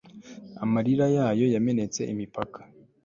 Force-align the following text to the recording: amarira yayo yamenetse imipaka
amarira 0.63 1.05
yayo 1.17 1.45
yamenetse 1.55 2.01
imipaka 2.13 2.59